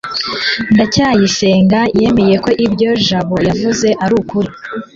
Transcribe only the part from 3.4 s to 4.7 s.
yavuze ari ukuri